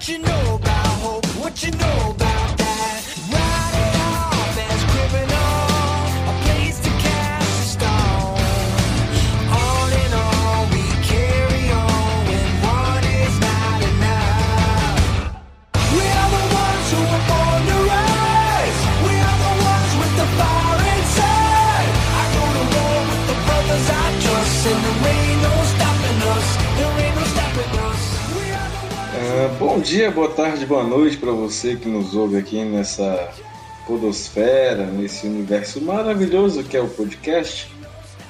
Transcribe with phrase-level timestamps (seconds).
[0.00, 1.26] What you know about hope?
[1.42, 2.14] What you know
[29.70, 33.32] bom dia, boa tarde, boa noite para você que nos ouve aqui nessa
[33.86, 37.72] podosfera, nesse universo maravilhoso que é o podcast.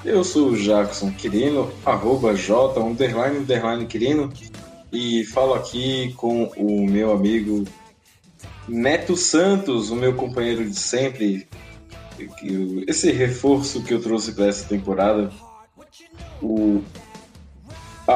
[0.04, 4.30] Eu sou o Jackson Quirino, arroba J, underline, underline Quirino,
[4.92, 7.64] e falo aqui com o meu amigo
[8.68, 11.48] Neto Santos, o meu companheiro de sempre,
[12.86, 15.32] esse reforço que eu trouxe para essa temporada,
[16.42, 16.82] o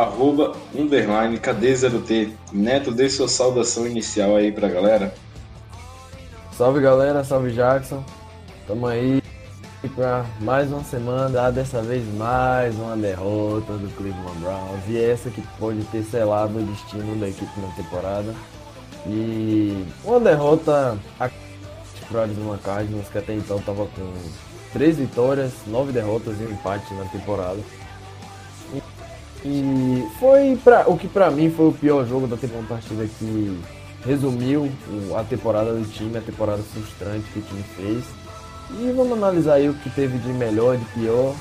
[0.02, 2.30] arroba underline KD0T.
[2.52, 5.14] Neto, dê sua saudação inicial aí pra galera.
[6.56, 8.04] Salve galera, salve Jackson.
[8.66, 9.22] Tamo aí
[9.94, 14.82] pra mais uma semana, ah, dessa vez mais uma derrota do Cleveland Browns.
[14.88, 18.34] E essa que pode ter selado o destino da equipe na temporada.
[19.06, 20.98] E uma derrota
[22.08, 24.12] para Arizona Cardinals, que até então tava com
[24.72, 27.58] três vitórias, nove derrotas e um empate na temporada.
[29.44, 32.80] E foi pra, o que pra mim foi o pior jogo da temporada,
[33.18, 33.60] que
[34.04, 34.70] resumiu
[35.16, 38.04] a temporada do time, a temporada frustrante que o time fez.
[38.70, 41.34] E vamos analisar aí o que teve de melhor, de pior.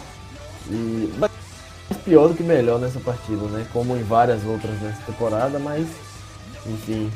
[0.70, 1.14] E
[2.04, 3.66] pior do que melhor nessa partida, né?
[3.72, 5.88] Como em várias outras nessa temporada, mas
[6.66, 7.12] enfim.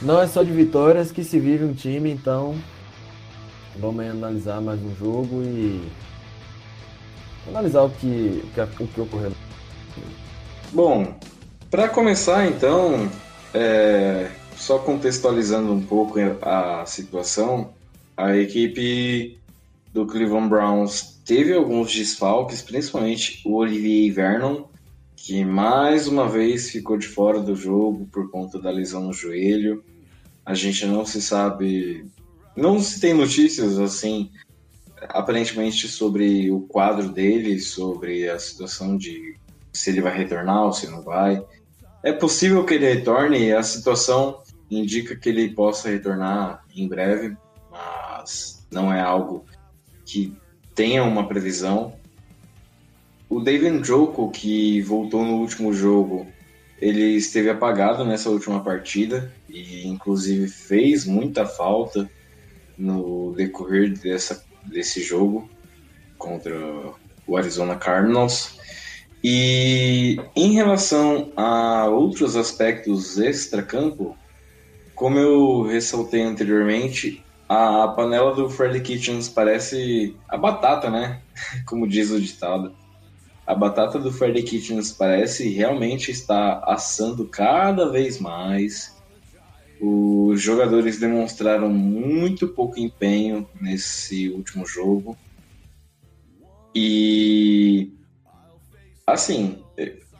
[0.00, 2.54] Não é só de vitórias que se vive um time, então
[3.78, 5.82] vamos analisar mais um jogo e
[7.48, 9.32] analisar o que, o que, o que ocorreu.
[10.72, 11.18] Bom,
[11.70, 13.10] pra começar então,
[13.52, 17.72] é, só contextualizando um pouco a situação,
[18.16, 19.38] a equipe
[19.92, 24.64] do Cleveland Browns teve alguns desfalques, principalmente o Olivier Vernon,
[25.16, 29.82] que mais uma vez ficou de fora do jogo por conta da lesão no joelho.
[30.44, 32.04] A gente não se sabe,
[32.56, 34.30] não se tem notícias assim,
[35.08, 39.36] aparentemente sobre o quadro dele, sobre a situação de
[39.74, 41.44] se ele vai retornar ou se não vai.
[42.02, 47.36] É possível que ele retorne, a situação indica que ele possa retornar em breve,
[47.70, 49.44] mas não é algo
[50.06, 50.36] que
[50.74, 51.94] tenha uma previsão.
[53.28, 56.26] O David Njoku, que voltou no último jogo,
[56.80, 62.08] ele esteve apagado nessa última partida e inclusive fez muita falta
[62.76, 65.48] no decorrer dessa, desse jogo
[66.18, 66.54] contra
[67.26, 68.58] o Arizona Cardinals.
[69.26, 74.14] E em relação a outros aspectos extra-campo,
[74.94, 81.22] como eu ressaltei anteriormente, a panela do Freddy Kitchens parece a batata, né?
[81.64, 82.74] Como diz o ditado.
[83.46, 88.94] A batata do Freddy Kitchens parece realmente estar assando cada vez mais.
[89.80, 95.16] Os jogadores demonstraram muito pouco empenho nesse último jogo.
[96.74, 97.90] E
[99.06, 99.62] assim,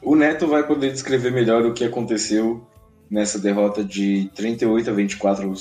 [0.01, 2.65] o Neto vai poder descrever melhor o que aconteceu
[3.09, 5.53] nessa derrota de 38 a 24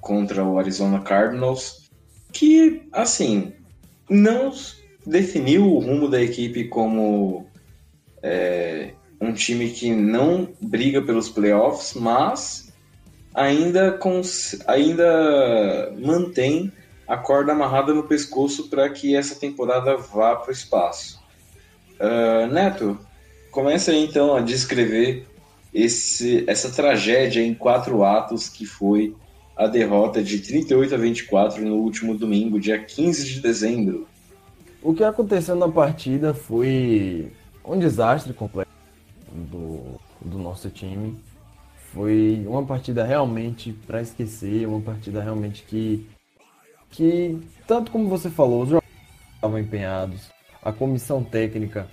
[0.00, 1.90] contra o Arizona Cardinals,
[2.32, 3.52] que assim
[4.08, 4.52] não
[5.06, 7.46] definiu o rumo da equipe como
[8.22, 12.72] é, um time que não briga pelos playoffs, mas
[13.32, 13.98] ainda,
[14.66, 16.72] ainda mantém
[17.06, 21.21] a corda amarrada no pescoço para que essa temporada vá para o espaço.
[22.02, 22.98] Ah, Neto,
[23.52, 25.24] comece aí então a descrever
[25.72, 29.14] esse, essa tragédia em quatro atos que foi
[29.56, 34.08] a derrota de 38 a 24 no último domingo, dia 15 de dezembro.
[34.82, 37.30] O que aconteceu na partida foi
[37.64, 38.70] um desastre completo
[39.30, 41.16] do, do nosso time.
[41.92, 46.04] Foi uma partida realmente para esquecer, uma partida realmente que,
[46.90, 48.90] que, tanto como você falou, os jogadores
[49.36, 50.32] estavam empenhados,
[50.62, 51.88] a comissão técnica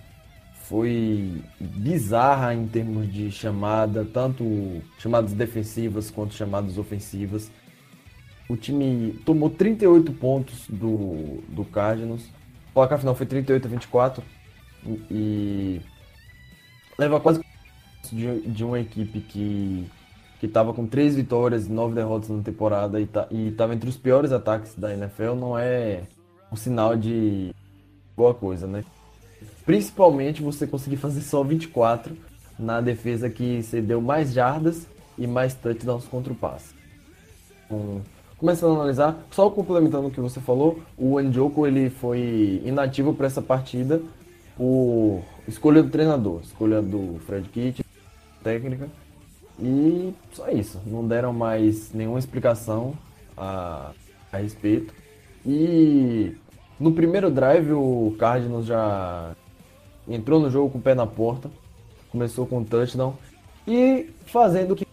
[0.70, 7.52] foi bizarra em termos de chamada, tanto chamadas defensivas quanto chamadas ofensivas.
[8.48, 12.24] O time tomou 38 pontos do, do Cardinals.
[12.70, 14.24] O placar final foi 38 a 24
[15.10, 15.82] e
[16.98, 17.44] leva quase
[18.12, 19.90] de, de uma equipe que
[20.40, 23.98] que estava com três vitórias e nove derrotas na temporada e tá, estava entre os
[23.98, 26.04] piores ataques da NFL, não é
[26.50, 27.54] um sinal de
[28.20, 28.84] boa coisa, né?
[29.66, 32.18] Principalmente você conseguir fazer só 24
[32.60, 34.86] na defesa que cedeu mais jardas
[35.18, 36.76] e mais touchdowns contra o passe.
[37.72, 38.02] Um,
[38.38, 43.28] começando a analisar, só complementando o que você falou, o Njoku ele foi inativo para
[43.28, 44.02] essa partida
[44.58, 47.86] por escolha do treinador, escolha do Fred Kitt,
[48.44, 48.90] técnica,
[49.58, 52.94] e só isso, não deram mais nenhuma explicação
[53.38, 53.92] a,
[54.30, 54.94] a respeito.
[55.46, 56.36] E
[56.80, 59.36] no primeiro drive o Cardinals já
[60.08, 61.50] entrou no jogo com o pé na porta,
[62.12, 63.14] começou com um touchdown
[63.68, 64.88] e fazendo o que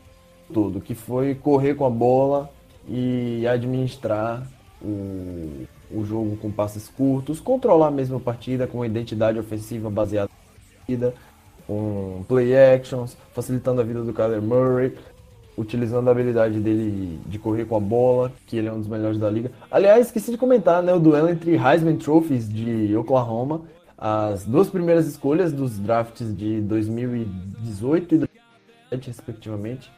[0.52, 2.50] tudo, que foi correr com a bola
[2.88, 4.46] e administrar
[4.80, 10.30] o, o jogo com passes curtos, controlar mesmo a partida com uma identidade ofensiva baseada
[10.30, 11.14] na partida,
[11.66, 14.96] com play actions, facilitando a vida do Kyler Murray,
[15.56, 19.18] utilizando a habilidade dele de correr com a bola, que ele é um dos melhores
[19.18, 19.50] da liga.
[19.70, 23.62] Aliás, esqueci de comentar, né, o duelo entre Heisman Trophies de Oklahoma,
[23.96, 29.90] as duas primeiras escolhas dos drafts de 2018 e 2017, respectivamente.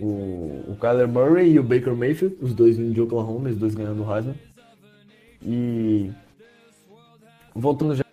[0.00, 3.74] O, o Kyler Murray e o Baker Mayfield, os dois vindo de Oklahoma, os dois
[3.76, 4.34] ganhando o Heisman.
[5.40, 6.10] E
[7.54, 8.04] voltando já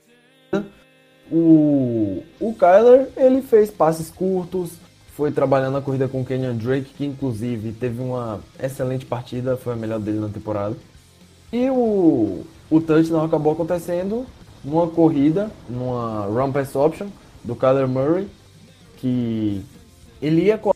[1.32, 4.74] o, o Kyler, ele fez passes curtos,
[5.16, 9.74] foi trabalhando a corrida com o Kenyon Drake, que inclusive teve uma excelente partida, foi
[9.74, 10.76] a melhor dele na temporada.
[11.52, 14.26] E o, o touchdown acabou acontecendo
[14.64, 17.08] numa corrida, numa run pass option
[17.44, 18.28] do Kyler Murray,
[18.98, 19.62] que
[20.22, 20.76] ele ia com a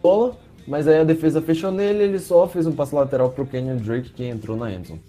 [0.00, 0.36] bola,
[0.66, 3.76] mas aí a defesa fechou nele, ele só fez um passe lateral para o Kenyon
[3.76, 5.02] Drake, que entrou na endzone.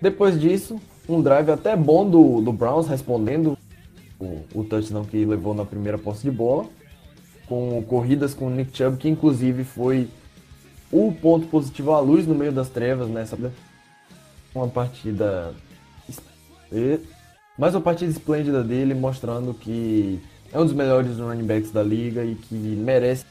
[0.00, 3.58] Depois disso, um drive até bom do, do Browns, respondendo
[4.20, 6.66] o, o touchdown que levou na primeira posse de bola,
[7.46, 10.08] com corridas com o Nick Chubb, que inclusive foi
[10.90, 13.36] o ponto positivo à luz no meio das trevas nessa
[14.54, 15.52] uma partida
[17.58, 20.20] mais uma partida esplêndida dele, mostrando que
[20.52, 23.24] é um dos melhores running backs da liga e que merece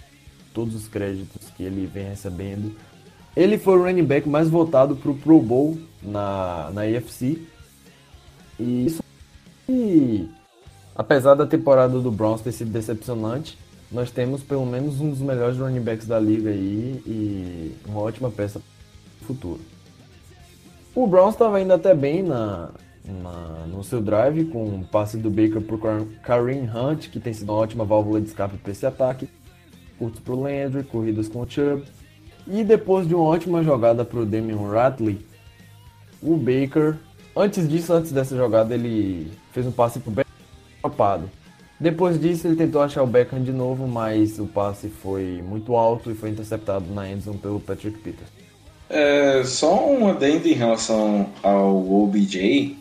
[0.53, 2.75] todos os créditos que ele vem recebendo.
[3.35, 7.41] Ele foi o running back mais votado para o Pro Bowl na, na AFC.
[8.59, 9.03] E isso
[9.67, 10.29] e
[10.95, 13.57] Apesar da temporada do Browns ter sido decepcionante,
[13.93, 18.31] nós temos pelo menos um dos melhores running backs da liga aí e uma ótima
[18.31, 18.59] peça
[19.21, 19.61] no futuro.
[20.95, 22.71] O Browns estava indo até bem na,
[23.05, 27.51] na, no seu drive, com um passe do Baker para Kareem Hunt, que tem sido
[27.51, 29.29] uma ótima válvula de escape para esse ataque,
[29.97, 31.83] curtos para o Landry, corridas com o Chubb,
[32.47, 35.23] e depois de uma ótima jogada para o Damian Ratley,
[36.21, 36.95] o Baker,
[37.35, 40.25] antes disso, antes dessa jogada, ele fez um passe para o
[40.81, 41.29] dropado.
[41.83, 46.09] Depois disso, ele tentou achar o Beckham de novo, mas o passe foi muito alto
[46.09, 48.29] e foi interceptado na endzone pelo Patrick Peters.
[48.89, 52.77] É, só um adendo em relação ao OBJ.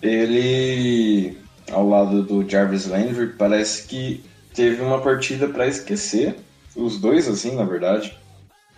[0.00, 1.36] Ele,
[1.70, 6.34] ao lado do Jarvis Landry, parece que teve uma partida para esquecer.
[6.74, 8.16] Os dois, assim, na verdade.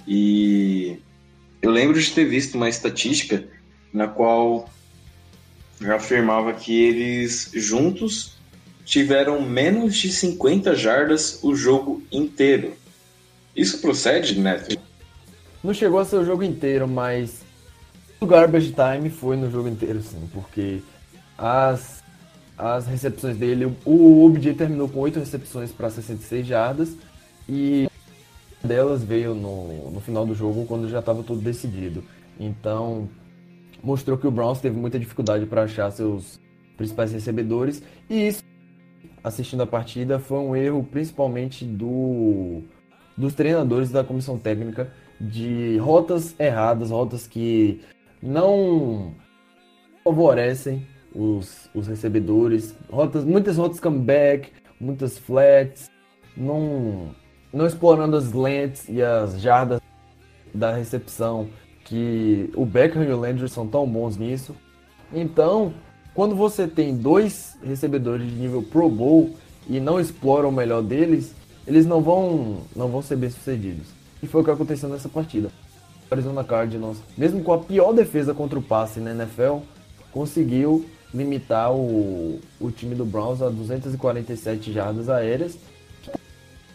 [0.08, 0.98] E
[1.62, 3.44] eu lembro de ter visto uma estatística
[3.92, 4.68] na qual
[5.88, 8.39] afirmava que eles juntos
[8.90, 12.72] tiveram menos de 50 jardas o jogo inteiro.
[13.54, 14.76] Isso procede, Neto?
[15.62, 17.42] Não chegou a ser o jogo inteiro, mas
[18.18, 20.80] o garbage time foi no jogo inteiro, sim, porque
[21.38, 22.02] as,
[22.58, 26.96] as recepções dele, o OBJ terminou com 8 recepções para 66 jardas
[27.48, 27.88] e
[28.64, 32.02] delas veio no, no final do jogo quando já estava tudo decidido.
[32.40, 33.08] Então,
[33.84, 36.40] mostrou que o Browns teve muita dificuldade para achar seus
[36.76, 38.49] principais recebedores e isso,
[39.22, 42.62] assistindo a partida, foi um erro principalmente do
[43.16, 47.80] dos treinadores da comissão técnica de rotas erradas, rotas que
[48.22, 49.14] não
[50.02, 54.50] favorecem os, os recebedores, rotas, muitas rotas comeback,
[54.80, 55.90] muitas flats,
[56.34, 57.14] não,
[57.52, 59.80] não explorando as lentes e as jardas
[60.54, 61.48] da recepção
[61.84, 64.56] que o Beckham e o Landry são tão bons nisso.
[65.12, 65.74] Então,
[66.14, 69.36] quando você tem dois recebedores de nível Pro Bowl
[69.68, 71.34] e não exploram o melhor deles,
[71.66, 73.86] eles não vão, não vão ser bem sucedidos.
[74.22, 75.48] E foi o que aconteceu nessa partida.
[76.10, 79.58] O Arizona Cardinals, mesmo com a pior defesa contra o passe na NFL,
[80.12, 85.56] conseguiu limitar o, o time do Browns a 247 jardas aéreas.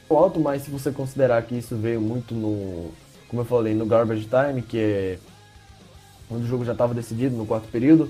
[0.09, 2.91] Alto, mas se você considerar que isso veio muito no,
[3.27, 5.19] como eu falei, no garbage time, que é
[6.29, 8.09] onde o jogo já estava decidido no quarto período,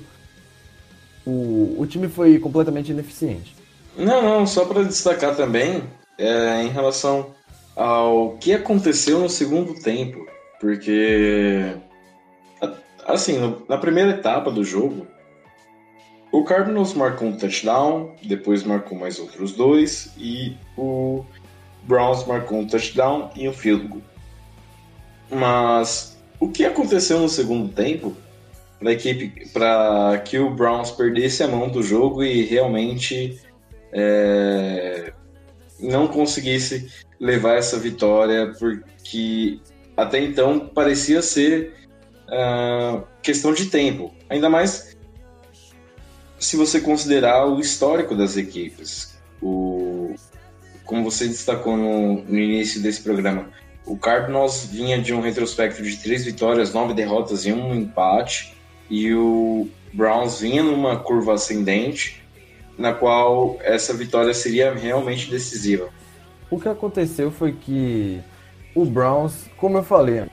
[1.25, 3.55] o, o time foi completamente ineficiente.
[3.97, 5.83] Não, não, só para destacar também,
[6.17, 7.33] é, em relação
[7.75, 10.25] ao que aconteceu no segundo tempo,
[10.59, 11.75] porque
[13.05, 15.05] assim, na primeira etapa do jogo,
[16.31, 21.23] o Cardinals marcou um touchdown, depois marcou mais outros dois e o
[21.83, 24.03] Browns marcou um touchdown e um field goal.
[25.31, 28.15] Mas o que aconteceu no segundo tempo
[28.79, 33.39] para equipe para que o Browns perdesse a mão do jogo e realmente
[33.91, 35.13] é,
[35.79, 39.59] não conseguisse levar essa vitória porque
[39.95, 41.73] até então parecia ser
[42.27, 44.13] uh, questão de tempo.
[44.29, 44.95] Ainda mais
[46.37, 49.15] se você considerar o histórico das equipes.
[49.41, 50.15] O
[50.83, 53.49] como você destacou no, no início desse programa
[53.85, 58.54] o Cardinals vinha de um retrospecto de três vitórias, nove derrotas e um empate,
[58.89, 62.23] e o Browns vinha numa curva ascendente,
[62.77, 65.89] na qual essa vitória seria realmente decisiva.
[66.49, 68.21] O que aconteceu foi que
[68.75, 70.25] o Browns, como eu falei,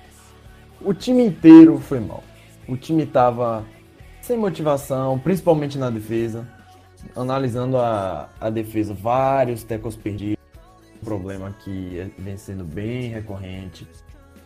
[0.80, 2.22] o time inteiro foi mal.
[2.68, 3.64] O time estava
[4.20, 6.46] sem motivação, principalmente na defesa.
[7.16, 10.42] Analisando a, a defesa, vários tecos perdidos
[11.02, 13.86] problema que vem sendo bem recorrente.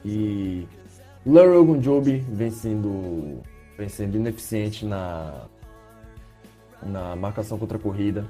[0.04, 0.66] E
[1.24, 3.42] Larry Ogunjobi vem sendo,
[3.76, 5.46] vem sendo ineficiente na,
[6.82, 8.24] na marcação contra a corrida.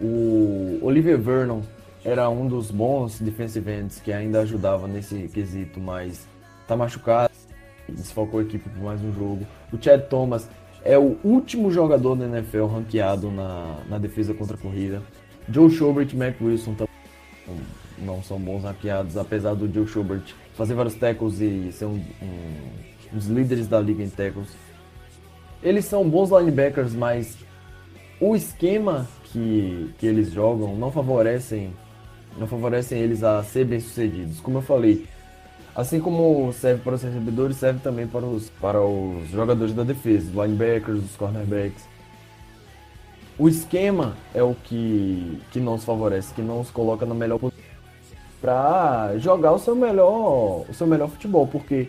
[0.00, 1.60] O Oliver Vernon
[2.04, 6.26] era um dos bons defensive ends que ainda ajudava nesse quesito, mas
[6.66, 7.32] tá machucado,
[7.88, 9.46] desfalcou a equipe por mais um jogo.
[9.72, 10.48] O Chad Thomas
[10.82, 15.02] é o último jogador da NFL ranqueado na, na defesa contra a corrida.
[15.48, 16.94] Joe Schobert e Matt Wilson também
[17.98, 23.12] não são bons hackeados, apesar do Joe Schubert fazer vários tackles e ser um, um,
[23.12, 24.48] um dos líderes da liga em tackles.
[25.64, 27.36] Eles são bons linebackers, mas
[28.20, 31.72] o esquema que, que eles jogam não favorecem
[32.36, 34.40] não favorecem eles a ser bem-sucedidos.
[34.40, 35.06] Como eu falei,
[35.74, 40.28] assim como serve para os recebedores, serve também para os, para os jogadores da defesa,
[40.28, 41.84] os linebackers, os cornerbacks
[43.36, 47.38] o esquema é o que, que não os favorece, que não os coloca na melhor
[47.38, 47.64] posição
[48.40, 51.88] para jogar o seu melhor o seu melhor futebol, porque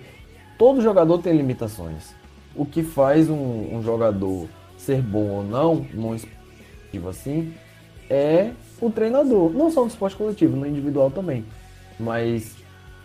[0.57, 2.15] todo jogador tem limitações.
[2.55, 4.47] O que faz um, um jogador
[4.77, 7.53] ser bom ou não, num esportivo assim,
[8.09, 9.51] é o treinador.
[9.51, 11.45] Não só no esporte coletivo, no individual também.
[11.99, 12.55] Mas,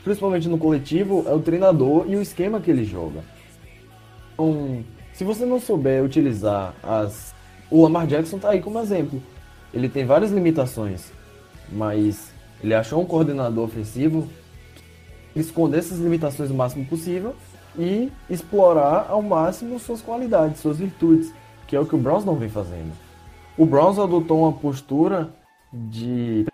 [0.04, 3.23] principalmente no coletivo, é o treinador e o esquema que ele joga.
[4.35, 7.35] Então, se você não souber utilizar as
[7.71, 9.23] o Lamar Jackson tá aí como exemplo.
[9.73, 11.12] Ele tem várias limitações,
[11.71, 14.28] mas ele achou um coordenador ofensivo
[15.33, 17.37] que esconder essas limitações o máximo possível
[17.79, 21.33] e explorar ao máximo suas qualidades, suas virtudes,
[21.67, 22.93] que é o que o Browns não vem fazendo.
[23.57, 25.31] O Browns adotou uma postura
[25.73, 26.47] de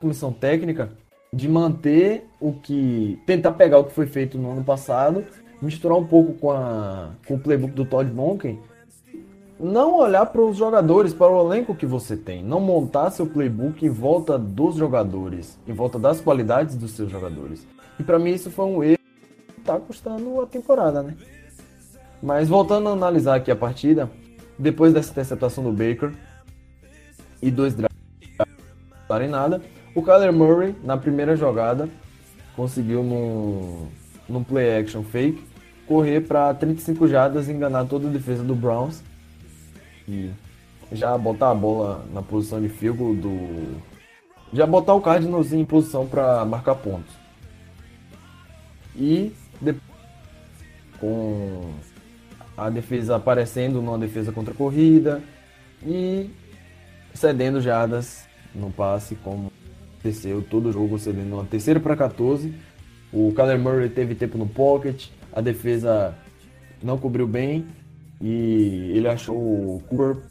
[0.00, 0.92] comissão técnica
[1.32, 5.24] de manter o que tentar pegar o que foi feito no ano passado,
[5.60, 8.58] misturar um pouco com a com o playbook do Todd Monken
[9.58, 13.84] não olhar para os jogadores, para o elenco que você tem, não montar seu playbook
[13.84, 17.66] em volta dos jogadores, em volta das qualidades dos seus jogadores.
[17.98, 18.98] E para mim isso foi um erro
[19.64, 21.16] está custando a temporada, né?
[22.22, 24.10] Mas voltando a analisar aqui a partida,
[24.58, 26.12] depois dessa interceptação do Baker
[27.42, 27.94] e dois drives
[29.20, 29.62] em nada,
[29.94, 31.88] o Kyler Murray na primeira jogada
[32.56, 33.88] conseguiu num,
[34.28, 35.44] num play action fake
[35.86, 39.02] correr para 35 jardas e enganar toda a defesa do Browns
[40.08, 40.30] e
[40.90, 43.80] já botar a bola na posição de field do.
[44.52, 47.14] Já botar o Cardinals em posição para marcar pontos.
[48.96, 49.32] E
[51.00, 51.72] com
[52.56, 55.22] a defesa aparecendo numa defesa contra a corrida
[55.84, 56.30] e
[57.12, 59.50] cedendo jardas no passe, como
[59.98, 62.54] aconteceu todo jogo, cedendo uma terceira para 14.
[63.12, 66.14] O Kyler Murray teve tempo no pocket, a defesa
[66.82, 67.66] não cobriu bem
[68.20, 70.22] e ele achou o Cooper,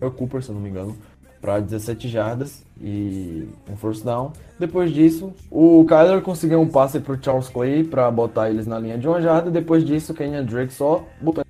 [0.00, 0.96] é o Cooper, se não me engano,
[1.42, 4.32] para 17 jardas e um first down.
[4.58, 8.96] Depois disso, o Kyler conseguiu um passe para Charles Clay para botar eles na linha
[8.96, 9.50] de uma jarda.
[9.50, 11.44] Depois disso, o Kenyan Drake só botou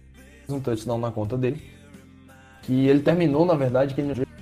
[0.49, 1.63] um touchdown na conta dele.
[2.63, 4.33] Que ele terminou, na verdade, Kenyan Drake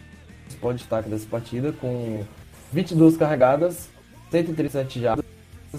[0.61, 2.23] pode destaque dessa partida com
[2.73, 3.89] 22 carregadas,
[4.31, 5.25] 137 jardas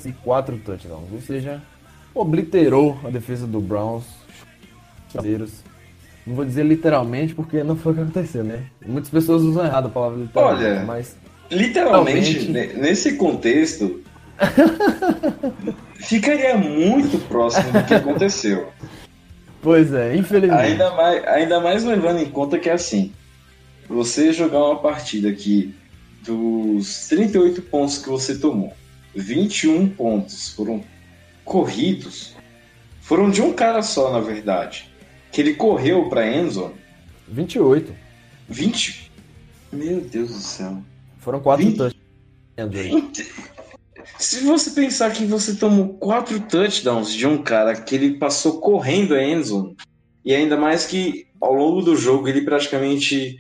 [0.04, 1.14] e 4 touchdowns.
[1.14, 1.62] Ou seja,
[2.14, 4.04] obliterou a defesa do Browns
[5.14, 5.64] brasileiros
[6.26, 8.64] Não vou dizer literalmente, porque não foi o que aconteceu, né?
[8.86, 11.16] Muitas pessoas usam errado a palavra literalmente, Olha, mas
[11.52, 12.78] Literalmente, Realmente.
[12.78, 14.02] nesse contexto,
[16.00, 18.72] ficaria muito próximo do que aconteceu.
[19.62, 20.62] Pois é, infelizmente.
[20.62, 23.12] Ainda mais, ainda mais levando em conta que assim,
[23.88, 25.76] você jogar uma partida aqui
[26.24, 28.74] dos 38 pontos que você tomou,
[29.14, 30.82] 21 pontos foram
[31.44, 32.34] corridos,
[33.02, 34.90] foram de um cara só, na verdade.
[35.32, 36.74] Que ele correu pra Enzo
[37.28, 37.94] 28.
[38.50, 39.12] 20.
[39.72, 40.84] Meu Deus do céu.
[41.20, 41.78] Foram quatro Vinte?
[41.78, 43.12] touchdowns aí.
[44.18, 49.16] Se você pensar que você tomou quatro touchdowns de um cara que ele passou correndo
[49.16, 49.76] a endzone,
[50.24, 53.40] e ainda mais que ao longo do jogo ele praticamente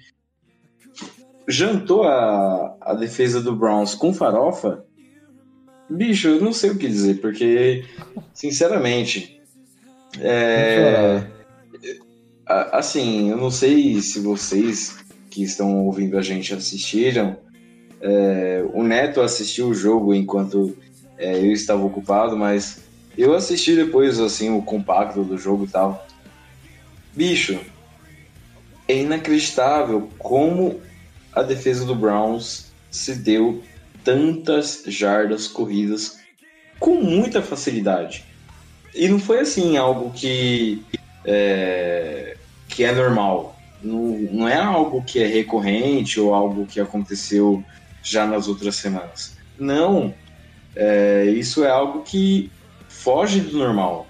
[1.48, 4.83] jantou a, a defesa do Browns com farofa,
[5.89, 7.86] bicho, eu não sei o que dizer, porque,
[8.33, 9.41] sinceramente,
[10.19, 11.27] é,
[12.72, 14.98] assim, eu não sei se vocês
[15.29, 17.38] que estão ouvindo a gente assistiram,
[18.01, 20.75] é, o Neto assistiu o jogo enquanto
[21.17, 22.84] é, eu estava ocupado, mas
[23.17, 26.05] eu assisti depois assim o compacto do jogo e tal.
[27.13, 27.60] Bicho,
[28.88, 30.81] é inacreditável como
[31.31, 33.63] a defesa do Browns se deu
[34.03, 36.20] tantas jardas corridas
[36.79, 38.25] com muita facilidade.
[38.93, 40.84] E não foi assim algo que
[41.24, 42.30] é,
[42.71, 43.55] que é normal.
[43.83, 47.63] Não, não é algo que é recorrente ou algo que aconteceu
[48.01, 49.37] já nas outras semanas.
[49.59, 50.13] Não.
[50.75, 52.51] É, isso é algo que
[52.87, 54.07] foge do normal.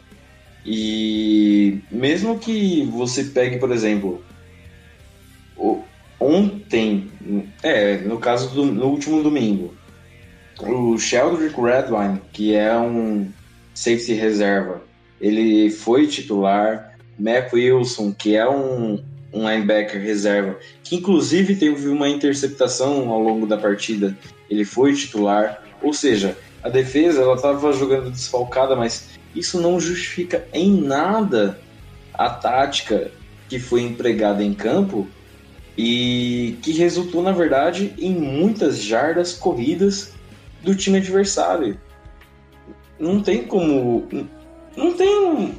[0.66, 4.24] E mesmo que você pegue, por exemplo,
[6.20, 7.10] ontem,
[7.64, 9.74] é, no caso do no último domingo,
[10.60, 13.28] o Sheldrick Redwine, que é um
[13.74, 14.84] safety reserva,
[15.20, 16.91] ele foi titular.
[17.18, 19.04] Mac Wilson, que é um,
[19.34, 24.18] um linebacker reserva, que inclusive teve uma interceptação ao longo da partida,
[24.50, 25.64] ele foi titular.
[25.82, 31.60] Ou seja, a defesa ela estava jogando desfalcada, mas isso não justifica em nada
[32.14, 33.12] a tática
[33.48, 35.08] que foi empregada em campo
[35.78, 40.14] e que resultou, na verdade, em muitas jardas corridas
[40.62, 41.80] do time adversário.
[43.00, 44.08] Não tem como.
[44.76, 45.56] Não tem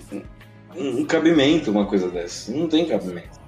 [0.76, 2.52] um, cabimento uma coisa dessa.
[2.52, 3.40] Não tem cabimento.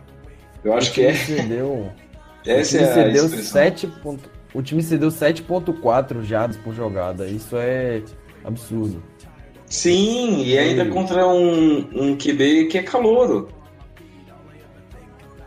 [0.65, 1.15] Eu acho que é.
[1.15, 1.91] Cedeu,
[2.47, 3.53] Essa o time é a cedeu expressão.
[3.53, 7.27] 7 ponto- O time cedeu 7.4 jardas por jogada.
[7.27, 8.03] Isso é
[8.45, 9.03] absurdo.
[9.67, 10.91] Sim, e ainda Sim.
[10.91, 13.49] contra um, um QB que é calouro.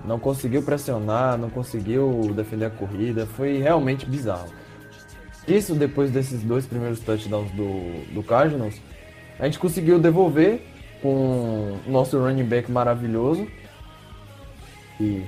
[0.04, 3.26] Não conseguiu pressionar, não conseguiu defender a corrida.
[3.26, 4.50] Foi realmente bizarro.
[5.48, 8.76] Isso depois desses dois primeiros touchdowns do, do Cardinals,
[9.40, 10.62] a gente conseguiu devolver
[11.02, 13.48] com o nosso running back maravilhoso.
[15.00, 15.24] E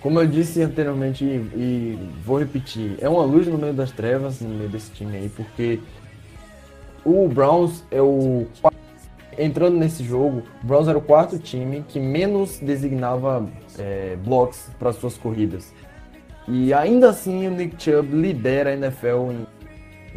[0.00, 4.40] como eu disse anteriormente e, e vou repetir, é uma luz no meio das trevas
[4.40, 5.80] no meio desse time aí, porque
[7.04, 8.46] o Browns é o
[9.38, 13.46] entrando nesse jogo, o Browns era o quarto time que menos designava
[13.78, 15.72] é, blocks para suas corridas.
[16.48, 19.46] E ainda assim o Nick Chubb lidera a NFL em,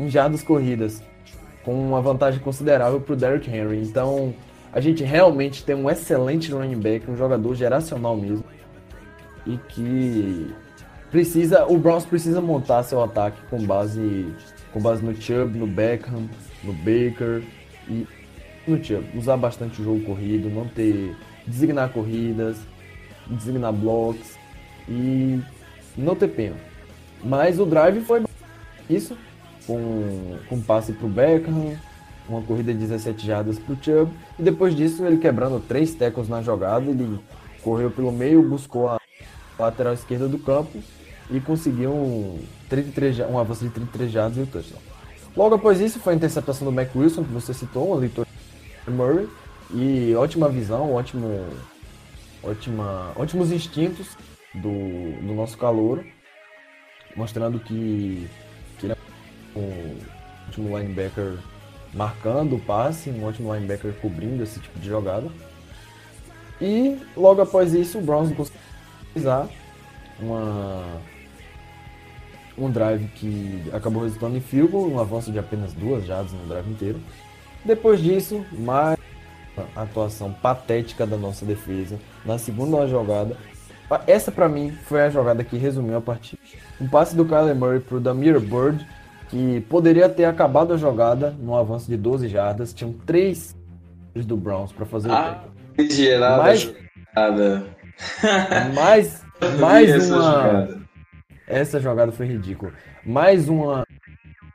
[0.05, 1.01] em jardas corridas,
[1.63, 3.81] com uma vantagem considerável para o Derrick Henry.
[3.81, 4.33] Então
[4.71, 8.43] a gente realmente tem um excelente running back, um jogador geracional mesmo,
[9.45, 10.53] e que
[11.09, 14.33] precisa, o Browns precisa montar seu ataque com base,
[14.71, 16.29] com base no Chubb, no Beckham,
[16.63, 17.41] no Baker
[17.87, 18.05] e
[18.67, 19.05] no Chubb.
[19.17, 21.15] Usar bastante o jogo corrido, não ter
[21.47, 22.57] designar corridas,
[23.27, 24.37] designar blocos
[24.87, 25.39] e
[25.97, 26.55] não ter pena.
[27.23, 28.23] Mas o drive foi
[28.89, 29.17] isso,
[29.65, 31.75] com, com passe pro Beckham,
[32.29, 36.41] uma corrida de 17 jardas pro Chubb, e depois disso ele quebrando três tackles na
[36.41, 37.19] jogada, ele
[37.63, 38.99] correu pelo meio, buscou a
[39.57, 40.79] lateral esquerda do campo
[41.29, 42.39] e conseguiu um,
[42.69, 44.81] 33, ja- um avanço de 33 jardas e o touchdown.
[45.35, 48.25] Logo após isso foi a interceptação do Mac Wilson, que você citou, o leitor
[48.87, 49.27] Murray,
[49.71, 51.45] e ótima visão, ótimo,
[52.43, 54.07] ótima, ótimos instintos
[54.55, 56.03] do, do nosso calouro,
[57.15, 58.27] mostrando que,
[58.79, 59.97] que ele é um
[60.47, 61.37] ótimo linebacker
[61.93, 65.27] marcando o passe, um ótimo linebacker cobrindo esse tipo de jogada.
[66.61, 68.61] E logo após isso, o Browns conseguiu
[69.13, 69.47] realizar
[70.19, 70.83] uma
[72.57, 76.45] um drive que acabou resultando em field goal, um avanço de apenas duas jardas no
[76.45, 76.99] drive inteiro.
[77.63, 78.97] Depois disso, mais
[79.55, 83.37] uma atuação patética da nossa defesa na segunda jogada.
[84.05, 86.41] Essa pra mim foi a jogada que resumiu a partida.
[86.79, 88.85] Um passe do Kyler Murray pro Damir Bird,
[89.29, 92.73] que poderia ter acabado a jogada num avanço de 12 jardas.
[92.73, 93.55] Tinham três
[94.15, 95.43] do Browns para fazer o Ah,
[95.77, 95.89] tackle.
[95.91, 96.61] gerada Mas-
[97.15, 97.67] jogada.
[98.75, 99.23] Mais,
[99.59, 100.23] mais essa uma.
[100.23, 100.81] jogada.
[101.47, 102.71] Essa jogada foi ridícula.
[103.05, 103.83] Mais uma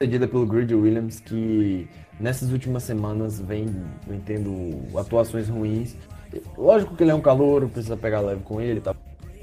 [0.02, 1.88] cedida pelo Grid Williams que
[2.20, 3.66] nessas últimas semanas vem,
[4.06, 5.96] vem tendo atuações ruins.
[6.56, 8.94] Lógico que ele é um calouro, precisa pegar leve com ele, tá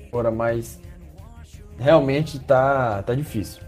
[0.09, 0.79] fora, mas
[1.79, 3.61] realmente tá, tá difícil.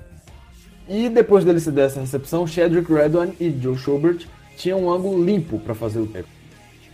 [0.88, 4.26] E depois dele ceder essa recepção, Chadwick Redwan e Joe Schobert
[4.58, 6.28] tinham um ângulo limpo para fazer o tempo.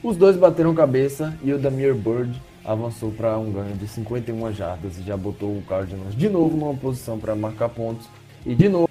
[0.03, 4.97] Os dois bateram cabeça e o Damir Bird avançou para um ganho de 51 jardas
[4.97, 8.07] e já botou o Cardinals de novo numa posição para marcar pontos
[8.45, 8.89] e de novo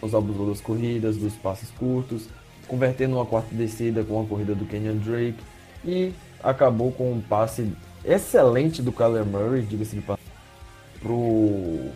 [0.00, 2.28] os abusou das corridas, dos passes curtos,
[2.68, 5.38] convertendo uma quarta descida com a corrida do Kenyon Drake
[5.84, 7.70] e acabou com um passe
[8.04, 10.32] excelente do Kyler Murray, diga-se de passagem,
[11.00, 11.90] pro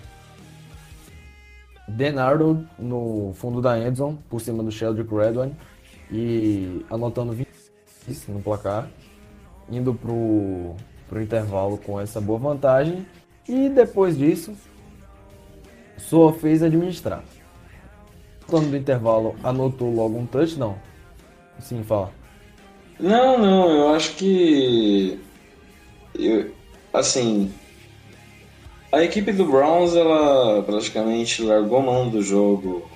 [1.96, 5.57] Denardo no fundo da endzone, por cima do Sheldrick Redwine
[6.11, 7.48] e anotando 20
[8.29, 8.88] no placar,
[9.70, 10.74] indo pro,
[11.09, 13.07] pro intervalo com essa boa vantagem
[13.48, 14.55] e depois disso
[15.96, 17.22] só fez administrar.
[18.46, 20.76] Quando do intervalo anotou logo um touchdown.
[21.61, 22.12] Sim, fala.
[22.98, 25.20] Não, não, eu acho que.
[26.18, 26.53] Eu,
[26.92, 27.53] assim.
[28.92, 32.90] A equipe do Browns, ela praticamente largou mão do jogo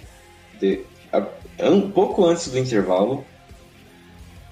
[0.61, 0.81] de,
[1.13, 1.25] a-
[1.71, 3.25] um pouco antes do intervalo.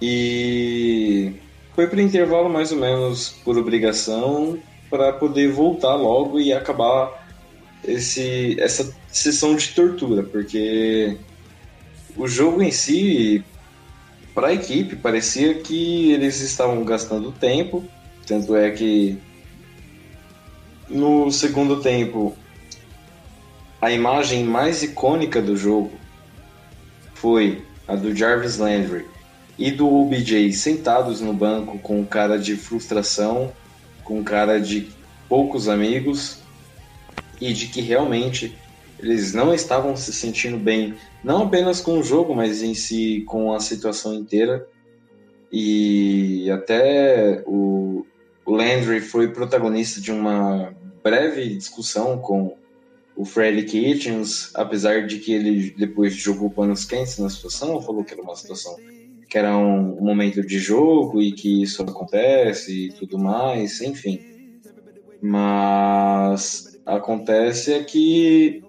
[0.01, 1.33] E
[1.75, 4.59] foi pro intervalo mais ou menos por obrigação
[4.91, 7.27] para poder voltar logo e acabar
[7.85, 11.17] esse, essa sessão de tortura, porque
[12.17, 13.43] o jogo em si
[14.35, 17.85] para a equipe parecia que eles estavam gastando tempo,
[18.27, 19.19] tanto é que
[20.93, 22.37] no segundo tempo
[23.81, 25.91] a imagem mais icônica do jogo
[27.15, 29.07] foi a do Jarvis Landry
[29.59, 33.53] e do OBJ sentados no banco com cara de frustração,
[34.05, 34.89] com cara de
[35.29, 36.39] poucos amigos
[37.41, 38.57] e de que realmente
[39.01, 43.53] eles não estavam se sentindo bem, não apenas com o jogo, mas em si com
[43.53, 44.69] a situação inteira.
[45.51, 48.07] E até o,
[48.45, 52.57] o Landry foi protagonista de uma breve discussão com
[53.17, 58.15] o Freddy Kitchens, apesar de que ele depois jogou panos quentes na situação, falou que
[58.15, 58.77] era uma situação
[59.29, 64.21] que era um, um momento de jogo e que isso acontece e tudo mais, enfim.
[65.23, 68.63] Mas acontece é que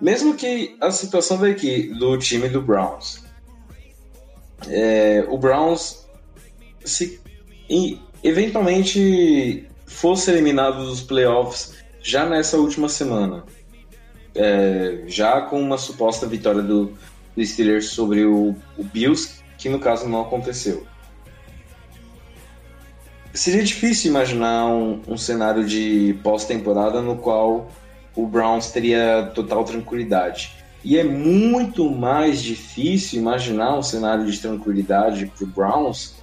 [0.00, 3.24] mesmo que a situação daqui do time do Browns,
[4.68, 6.06] é, o Browns
[6.84, 7.20] se
[8.22, 13.44] eventualmente fosse eliminado dos playoffs já nessa última semana,
[14.34, 16.92] é, já com uma suposta vitória do,
[17.34, 20.86] do Steelers sobre o, o Bills, que no caso não aconteceu.
[23.34, 27.70] Seria difícil imaginar um, um cenário de pós-temporada no qual
[28.14, 30.52] o Browns teria total tranquilidade.
[30.84, 36.14] E é muito mais difícil imaginar um cenário de tranquilidade para o Browns,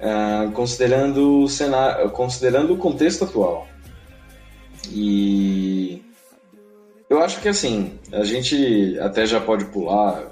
[0.00, 3.68] uh, considerando, o cenário, considerando o contexto atual.
[4.90, 6.02] E
[7.08, 10.30] eu acho que assim, a gente até já pode pular.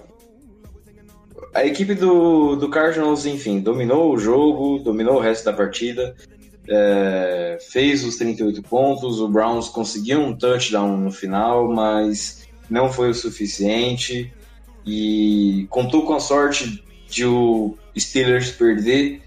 [1.54, 6.14] A equipe do, do Cardinals, enfim, dominou o jogo, dominou o resto da partida,
[6.68, 9.20] é, fez os 38 pontos.
[9.20, 14.32] O Browns conseguiu um touchdown no final, mas não foi o suficiente.
[14.86, 19.22] E contou com a sorte de o Steelers perder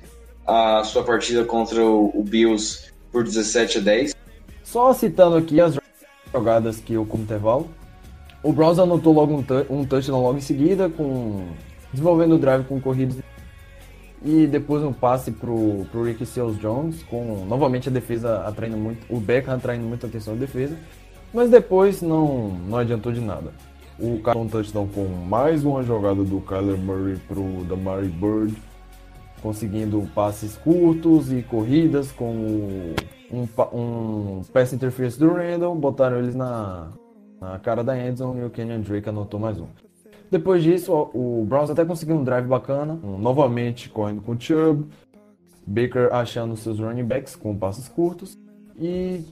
[0.46, 4.16] a sua partida contra o, Bills por 17 a 10.
[4.64, 5.78] Só citando aqui as
[6.34, 7.70] jogadas que eu como intervalo.
[8.44, 11.46] O Browns anotou logo um, um touchdown logo em seguida, com
[11.92, 13.18] desenvolvendo o drive com corridas
[14.24, 19.04] e depois um passe pro, pro Ricky Seals Jones, com novamente a defesa atraindo muito,
[19.14, 20.78] o Beckham atraindo muita atenção da defesa,
[21.34, 23.52] mas depois não, não adiantou de nada.
[24.00, 28.56] O um touchdown com mais uma jogada do Kyler Murray pro Damari Bird,
[29.42, 32.94] conseguindo passes curtos e corridas com
[33.32, 36.90] um, um pass interference do Randall, botaram eles na,
[37.40, 39.68] na cara da endzone e o Kenyon Drake anotou mais um.
[40.30, 44.88] Depois disso, o Browns até conseguiu um drive bacana, um, novamente correndo com o Chubb,
[45.66, 48.38] Baker achando seus running backs com passes curtos
[48.80, 49.24] e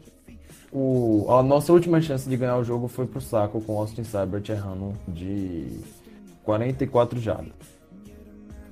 [0.72, 4.48] o, a nossa última chance de ganhar o jogo foi pro saco com Austin Seibert
[4.50, 5.80] errando de
[6.44, 7.54] 44 jardas.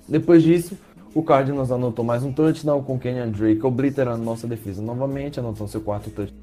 [0.08, 0.78] Depois disso,
[1.18, 5.82] o Cardinals anotou mais um touchdown com Kenyon Drake obliterando nossa defesa novamente, anotando seu
[5.82, 6.40] quarto touchdown.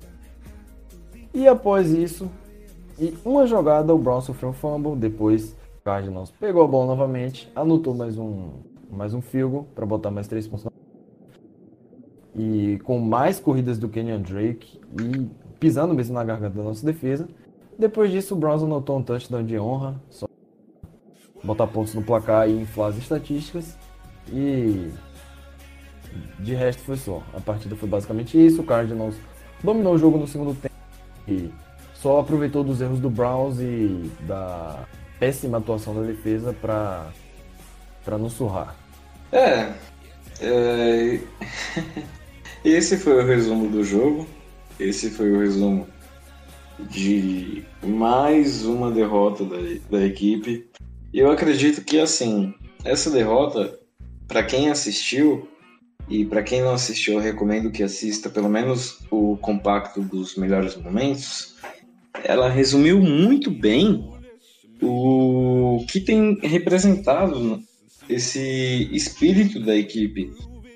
[1.33, 2.29] E após isso,
[2.99, 7.49] e uma jogada, o Brown sofreu um fumble, depois o Cardinals pegou a bola novamente,
[7.55, 8.49] anotou mais um,
[8.91, 10.67] mais um field para botar mais três pontos.
[12.35, 17.29] e com mais corridas do Kenyan Drake e pisando mesmo na garganta da nossa defesa.
[17.79, 20.27] Depois disso, o Browns anotou um touchdown de honra, só
[21.45, 23.84] botar pontos no placar e inflar as estatísticas.
[24.33, 24.91] E
[26.39, 27.23] de resto foi só.
[27.35, 28.63] A partida foi basicamente isso.
[28.63, 29.17] O Cardinals
[29.63, 30.75] dominou o jogo no segundo tempo
[31.27, 31.51] e
[31.95, 34.87] só aproveitou dos erros do Browns e da
[35.19, 37.07] péssima atuação da defesa para
[38.05, 38.77] para nos surrar.
[39.33, 39.73] É,
[40.41, 41.21] é...
[42.63, 44.29] esse foi o resumo do jogo.
[44.79, 45.89] Esse foi o resumo
[46.79, 49.57] de mais uma derrota da,
[49.91, 50.69] da equipe.
[51.13, 52.53] Eu acredito que assim,
[52.85, 53.79] essa derrota,
[54.35, 55.49] para quem assistiu
[56.09, 60.75] e para quem não assistiu, eu recomendo que assista pelo menos o compacto dos melhores
[60.75, 61.55] momentos.
[62.25, 64.11] Ela resumiu muito bem
[64.83, 67.63] o que tem representado
[68.09, 70.33] esse espírito da equipe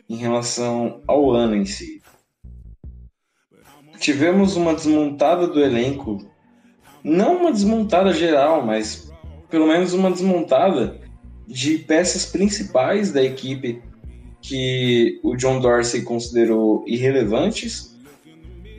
[0.09, 2.01] em relação ao ano em si.
[3.99, 6.31] Tivemos uma desmontada do elenco,
[7.03, 9.11] não uma desmontada geral, mas
[9.51, 11.08] pelo menos uma desmontada
[11.49, 13.81] de peças principais da equipe
[14.43, 17.97] que o John Dorsey considerou irrelevantes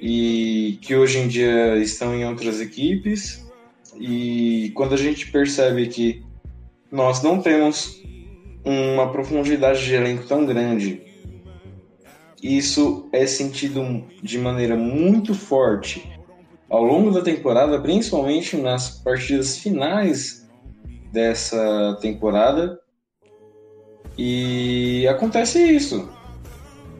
[0.02, 3.46] e que hoje em dia estão em outras equipes.
[4.00, 6.24] E quando a gente percebe que
[6.92, 8.02] nós não temos
[8.64, 11.02] uma profundidade de elenco tão grande,
[12.42, 16.08] isso é sentido de maneira muito forte
[16.70, 20.48] ao longo da temporada, principalmente nas partidas finais
[21.12, 22.80] dessa temporada.
[24.18, 26.10] E acontece isso.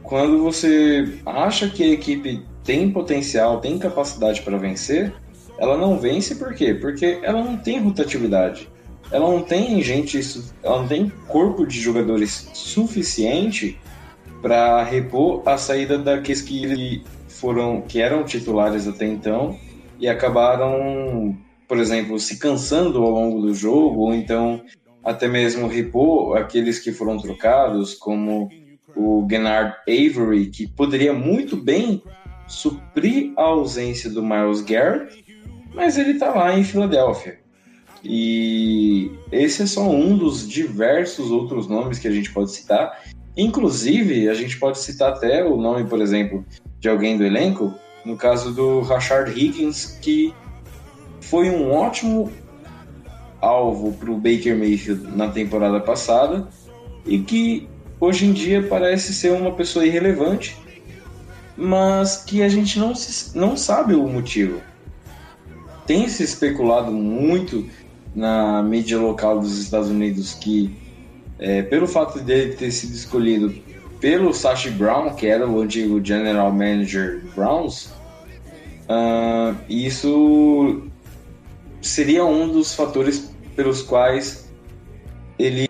[0.02, 5.12] Quando você acha que a equipe tem potencial, tem capacidade para vencer,
[5.58, 6.74] ela não vence por quê?
[6.74, 8.68] Porque ela não tem rotatividade.
[9.12, 10.18] Ela não tem gente,
[10.62, 13.78] ela não tem corpo de jogadores suficiente
[14.40, 19.58] para repor a saída daqueles que foram que eram titulares até então
[19.98, 21.36] e acabaram,
[21.70, 24.60] por exemplo, se cansando ao longo do jogo ou então
[25.04, 28.50] até mesmo repor aqueles que foram trocados, como
[28.96, 32.02] o Gennard Avery, que poderia muito bem
[32.48, 35.24] suprir a ausência do Miles Garrett
[35.72, 37.38] mas ele está lá em Filadélfia.
[38.02, 43.04] E esse é só um dos diversos outros nomes que a gente pode citar.
[43.36, 46.44] Inclusive, a gente pode citar até o nome, por exemplo,
[46.80, 47.72] de alguém do elenco,
[48.04, 50.34] no caso do Rashard Higgins, que
[51.20, 52.30] foi um ótimo
[53.40, 56.48] alvo para o Baker Mayfield na temporada passada
[57.06, 60.56] e que hoje em dia parece ser uma pessoa irrelevante,
[61.56, 64.60] mas que a gente não, se, não sabe o motivo.
[65.86, 67.66] Tem se especulado muito
[68.14, 70.74] na mídia local dos Estados Unidos que,
[71.38, 73.54] é, pelo fato dele ter sido escolhido
[74.00, 77.90] pelo Sashi Brown, que era o antigo General Manager Browns,
[78.88, 80.89] uh, isso
[81.80, 84.50] seria um dos fatores pelos quais
[85.38, 85.68] ele.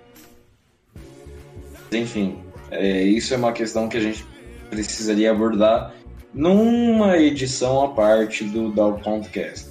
[1.93, 2.39] Enfim,
[2.71, 4.25] é, isso é uma questão que a gente
[4.69, 5.95] precisaria abordar
[6.33, 9.69] numa edição à parte do Down Podcast.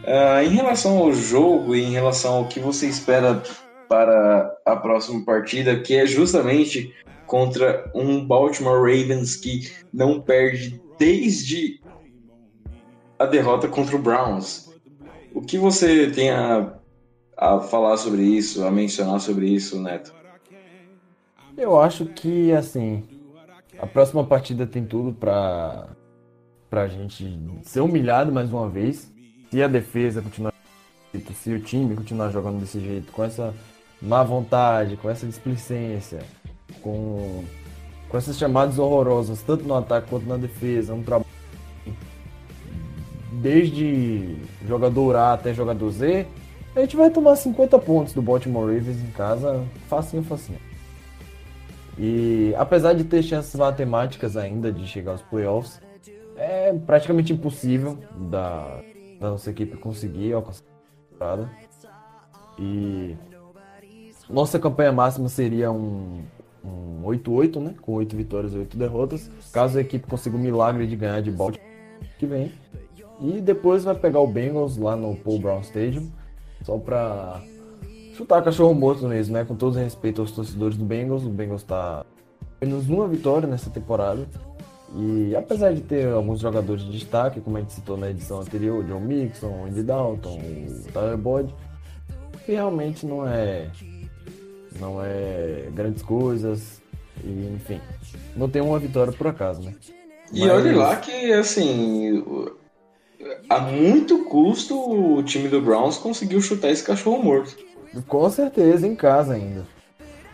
[0.00, 3.42] Uh, em relação ao jogo e em relação ao que você espera
[3.86, 6.94] para a próxima partida, que é justamente
[7.26, 11.80] contra um Baltimore Ravens que não perde desde
[13.18, 14.69] a derrota contra o Browns.
[15.34, 16.72] O que você tem a,
[17.36, 20.14] a falar sobre isso, a mencionar sobre isso, Neto?
[21.56, 23.04] Eu acho que, assim,
[23.78, 25.88] a próxima partida tem tudo para
[26.70, 29.12] a gente ser humilhado mais uma vez
[29.50, 30.54] se a defesa continuar
[31.34, 33.52] se o time continuar jogando desse jeito, com essa
[34.00, 36.20] má vontade, com essa displicência,
[36.80, 37.44] com,
[38.08, 41.29] com essas chamadas horrorosas, tanto no ataque quanto na defesa, um trabalho
[43.40, 46.26] desde jogador A até jogador Z,
[46.74, 50.58] a gente vai tomar 50 pontos do Baltimore Ravens em casa, facinho, facinho.
[51.98, 55.80] E apesar de ter chances matemáticas ainda de chegar aos playoffs,
[56.36, 57.98] é praticamente impossível
[58.30, 58.80] da,
[59.18, 61.50] da nossa equipe conseguir alcançar a temporada.
[62.58, 63.16] E
[64.28, 66.22] nossa campanha máxima seria um,
[66.64, 67.74] um 8-8, né?
[67.82, 69.30] Com 8 vitórias e 8 derrotas.
[69.52, 71.68] Caso a equipe consiga o milagre de ganhar de Baltimore
[72.18, 72.52] que vem.
[73.20, 76.10] E depois vai pegar o Bengals lá no Paul Brown Stadium.
[76.62, 77.40] Só pra
[78.14, 79.44] chutar cachorro morto mesmo, né?
[79.44, 81.24] Com todo respeito aos torcedores do Bengals.
[81.24, 82.04] O Bengals tá
[82.60, 84.26] menos uma vitória nessa temporada.
[84.94, 88.82] E apesar de ter alguns jogadores de destaque, como a gente citou na edição anterior,
[88.84, 91.54] John Mixon, Andy Dalton, o Tyler Boyd,
[92.44, 93.70] que realmente não é
[94.78, 96.80] não é grandes coisas.
[97.22, 97.80] E, enfim,
[98.34, 99.74] não tem uma vitória por acaso, né?
[100.32, 100.50] E Mas...
[100.50, 102.24] olha lá que, assim,
[103.48, 107.56] a muito custo o time do Browns conseguiu chutar esse cachorro morto.
[108.06, 109.66] Com certeza, em casa ainda.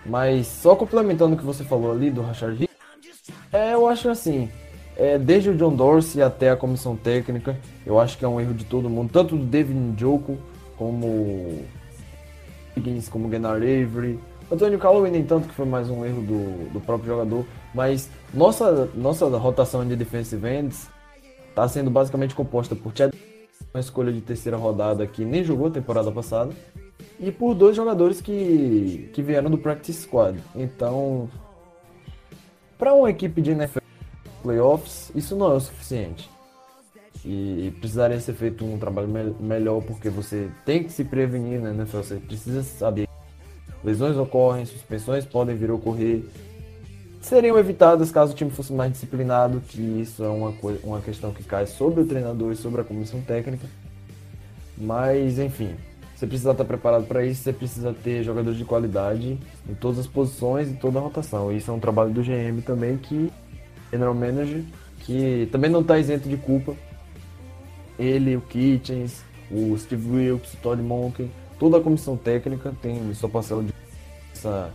[0.04, 4.48] Mas só complementando o que você falou ali do Rashard Higgins, é, eu acho assim,
[4.96, 8.54] é, desde o John Dorsey até a comissão técnica, eu acho que é um erro
[8.54, 10.38] de todo mundo, tanto do David Njoku
[10.76, 11.64] como
[12.76, 14.18] Higgins, como Gennard Avery.
[14.50, 17.44] Antônio Calloway nem tanto que foi mais um erro do, do próprio jogador,
[17.74, 20.88] mas nossa, nossa rotação de defensive ends
[21.56, 23.14] está sendo basicamente composta por Chad,
[23.72, 26.52] uma escolha de terceira rodada que nem jogou temporada passada,
[27.18, 30.38] e por dois jogadores que, que vieram do practice squad.
[30.54, 31.30] Então,
[32.76, 33.78] para uma equipe de NFL
[34.42, 36.28] playoffs, isso não é o suficiente.
[37.24, 41.70] E precisaria ser feito um trabalho me melhor porque você tem que se prevenir na
[41.70, 43.08] NFL, você precisa saber
[43.82, 46.22] lesões ocorrem, suspensões podem vir a ocorrer.
[47.26, 51.42] Seriam evitadas caso o time fosse mais disciplinado, que isso é uma, uma questão que
[51.42, 53.66] cai sobre o treinador e sobre a comissão técnica.
[54.78, 55.74] Mas, enfim,
[56.14, 60.06] você precisa estar preparado para isso, você precisa ter jogadores de qualidade em todas as
[60.06, 61.50] posições e toda a rotação.
[61.50, 63.28] Isso é um trabalho do GM também, que
[63.90, 64.62] general manager,
[65.00, 66.76] que também não está isento de culpa.
[67.98, 73.28] Ele, o Kitchens, o Steve Wilkes, o Todd Monken, toda a comissão técnica tem sua
[73.28, 73.74] parcela de
[74.32, 74.72] essa,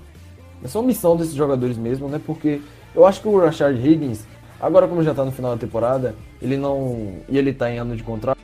[0.64, 2.20] essa omissão desses jogadores mesmo, né?
[2.26, 2.62] Porque
[2.94, 4.26] eu acho que o Rashard Higgins,
[4.60, 7.16] agora como já está no final da temporada, ele não.
[7.28, 8.40] e ele está em ano de contrato,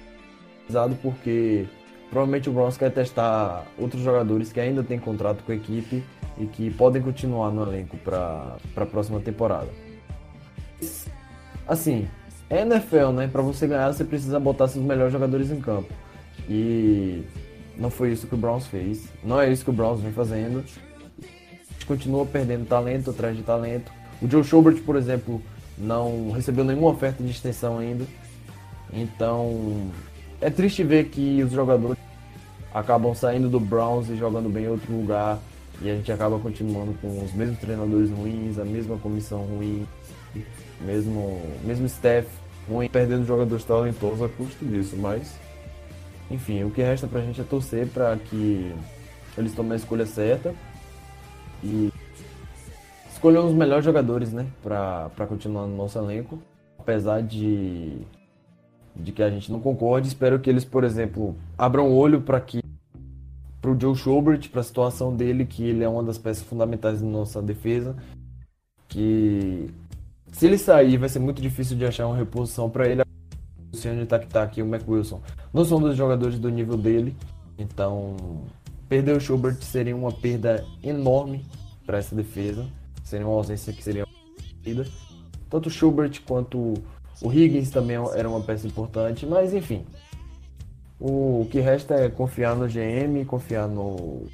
[1.01, 1.67] porque
[2.10, 6.03] Provavelmente o Browns quer testar outros jogadores que ainda têm contrato com a equipe
[6.38, 9.67] e que podem continuar no elenco para a próxima temporada.
[11.67, 12.08] Assim,
[12.49, 13.27] é NFL, né?
[13.27, 15.91] Para você ganhar, você precisa botar seus melhores jogadores em campo.
[16.47, 17.23] E
[17.75, 19.10] não foi isso que o Browns fez.
[19.21, 20.63] Não é isso que o Browns vem fazendo.
[21.85, 23.91] Continua perdendo talento atrás de talento.
[24.21, 25.41] O Joe Schobert, por exemplo,
[25.77, 28.05] não recebeu nenhuma oferta de extensão ainda.
[28.91, 29.91] Então,
[30.41, 31.97] é triste ver que os jogadores
[32.73, 35.39] acabam saindo do Browns e jogando bem em outro lugar
[35.81, 39.87] e a gente acaba continuando com os mesmos treinadores ruins, a mesma comissão ruim,
[40.81, 42.27] mesmo, mesmo staff
[42.67, 45.35] ruim, perdendo jogadores talentosos a custo disso, mas
[46.29, 48.73] enfim, o que resta pra gente é torcer para que
[49.37, 50.53] eles tomem a escolha certa
[51.63, 51.91] e
[53.12, 56.39] escolham os melhores jogadores, né, pra continuar no nosso elenco,
[56.78, 58.02] apesar de
[59.00, 60.08] de que a gente não concorde.
[60.08, 62.60] Espero que eles, por exemplo, abram olho para que
[63.62, 67.02] para o Joe Schobert, para a situação dele, que ele é uma das peças fundamentais
[67.02, 67.96] da nossa defesa,
[68.88, 69.70] que
[70.32, 73.02] se ele sair vai ser muito difícil de achar uma reposição para ele.
[73.02, 73.06] O
[73.74, 75.22] Luciano Tac-Tac e o Mac Wilson
[75.54, 77.15] não são dos jogadores do nível dele,
[77.58, 78.15] então
[78.88, 81.45] perder o Schobert seria uma perda enorme
[81.86, 82.67] para essa defesa,
[83.04, 84.06] seria uma ausência que seria
[85.50, 86.73] tanto o Schubert quanto
[87.21, 89.86] o Higgins também era uma peça importante, mas enfim.
[91.00, 94.26] O que resta é confiar no GM, confiar no,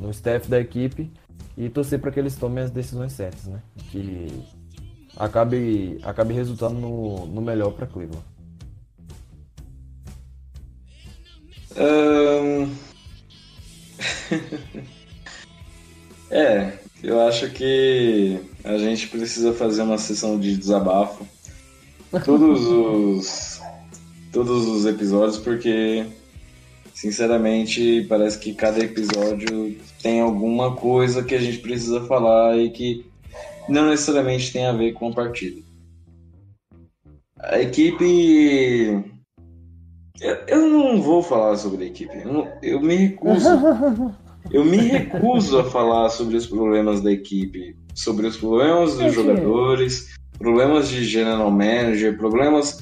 [0.00, 1.10] no staff da equipe
[1.56, 3.60] e torcer para que eles tomem as decisões certas, né?
[3.90, 4.28] Que
[5.16, 8.24] acabe, acabe resultando no, no melhor para Cleveland.
[11.76, 12.74] Um...
[16.30, 21.26] é, eu acho que a gente precisa fazer uma sessão de desabafo.
[22.24, 23.60] Todos os
[24.32, 26.06] todos os episódios porque
[26.94, 33.04] sinceramente parece que cada episódio tem alguma coisa que a gente precisa falar e que
[33.68, 35.60] não necessariamente tem a ver com a partida.
[37.38, 39.04] A equipe
[40.46, 42.16] eu não vou falar sobre a equipe.
[42.24, 43.48] Eu, eu me recuso.
[44.50, 50.16] Eu me recuso a falar sobre os problemas da equipe, sobre os problemas dos jogadores,
[50.36, 52.80] problemas de general manager, problemas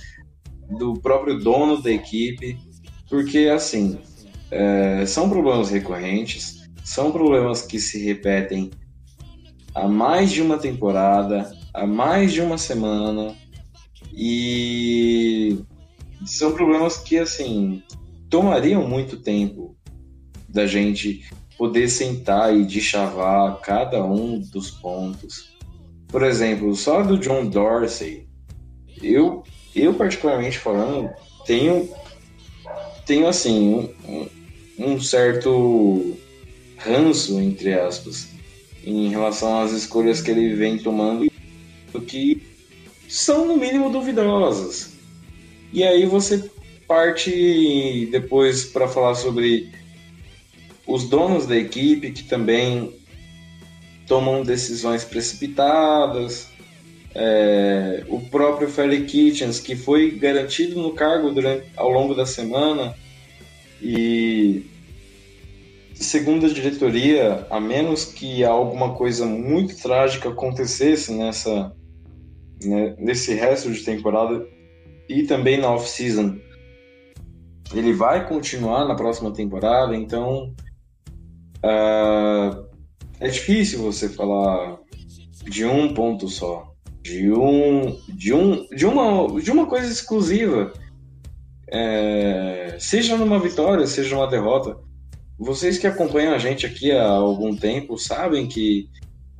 [0.78, 2.56] do próprio dono da equipe,
[3.10, 3.98] porque assim
[4.50, 8.70] é, são problemas recorrentes, são problemas que se repetem
[9.74, 13.34] há mais de uma temporada, há mais de uma semana
[14.12, 15.58] e
[16.24, 17.82] são problemas que assim
[18.28, 19.76] tomariam muito tempo
[20.48, 25.50] da gente poder sentar e deschavar cada um dos pontos.
[26.08, 28.26] Por exemplo, só do John Dorsey,
[29.02, 29.42] eu,
[29.74, 31.10] eu particularmente falando,
[31.44, 31.88] tenho,
[33.06, 34.26] tenho assim, um,
[34.78, 36.16] um certo
[36.78, 38.28] ranço, entre aspas,
[38.84, 41.30] em relação às escolhas que ele vem tomando,
[42.06, 42.42] que
[43.08, 44.94] são no mínimo duvidosas.
[45.72, 46.50] E aí você
[46.86, 49.70] parte depois para falar sobre
[50.86, 52.92] os donos da equipe que também
[54.08, 56.48] tomam decisões precipitadas.
[57.14, 62.94] É, o próprio Ferry Kitchens, que foi garantido no cargo durante, ao longo da semana,
[63.80, 64.64] e
[65.94, 71.72] segundo a diretoria, a menos que alguma coisa muito trágica acontecesse nessa
[72.62, 74.46] né, nesse resto de temporada
[75.10, 76.38] e também na off-season,
[77.74, 80.54] ele vai continuar na próxima temporada, então
[81.64, 82.64] uh,
[83.18, 84.78] é difícil você falar
[85.44, 90.72] de um ponto só, de um, de um, de uma, de uma coisa exclusiva,
[91.66, 94.76] é, seja numa vitória, seja numa derrota.
[95.38, 98.88] Vocês que acompanham a gente aqui há algum tempo sabem que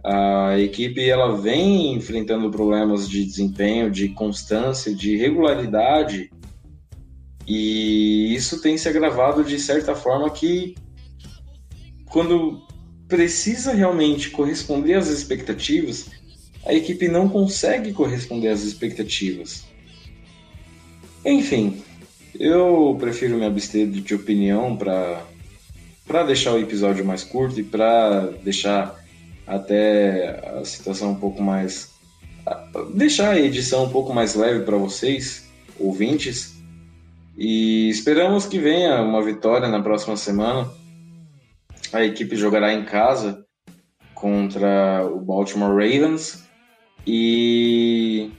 [0.05, 6.31] a equipe ela vem enfrentando problemas de desempenho, de constância, de regularidade,
[7.47, 10.75] e isso tem se agravado de certa forma que
[12.07, 12.63] quando
[13.09, 16.09] precisa realmente corresponder às expectativas,
[16.65, 19.65] a equipe não consegue corresponder às expectativas.
[21.25, 21.83] Enfim,
[22.39, 25.27] eu prefiro me abster de opinião para
[26.07, 28.99] para deixar o episódio mais curto e para deixar
[29.51, 31.91] até a situação um pouco mais
[32.95, 35.49] deixar a edição um pouco mais leve para vocês,
[35.79, 36.59] ouvintes.
[37.37, 40.71] E esperamos que venha uma vitória na próxima semana
[41.93, 43.45] a equipe jogará em casa
[44.15, 46.45] contra o Baltimore Ravens
[47.07, 48.31] e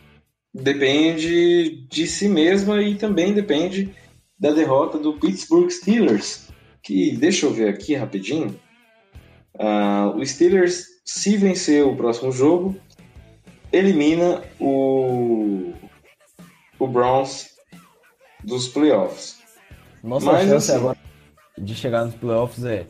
[0.53, 3.93] depende de si mesma e também depende
[4.39, 6.47] da derrota do Pittsburgh Steelers,
[6.83, 8.57] que deixa eu ver aqui rapidinho.
[9.61, 12.75] Uh, o Steelers, se vencer o próximo jogo,
[13.71, 15.71] elimina o,
[16.79, 17.51] o Browns
[18.43, 19.37] dos playoffs.
[20.03, 20.97] Nossa Mas, chance assim, agora
[21.55, 22.87] de chegar nos playoffs é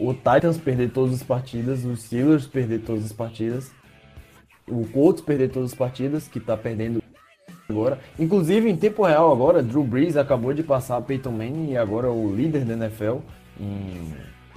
[0.00, 3.70] o Titans perder todas as partidas, os Steelers perder todas as partidas,
[4.66, 7.00] o Colts perder todas as partidas, que tá perdendo
[7.68, 8.00] agora.
[8.18, 12.10] Inclusive, em tempo real agora, Drew Brees acabou de passar Peyton Manning e agora é
[12.10, 13.18] o líder da NFL
[13.60, 14.12] em,